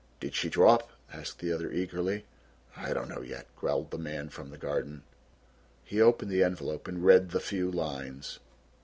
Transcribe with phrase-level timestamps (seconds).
[0.19, 2.25] "Did she drop?" asked the other eagerly.
[2.75, 5.03] "I don't know yet," growled the man from the garden.
[5.83, 8.39] He opened the envelope and read the few lines.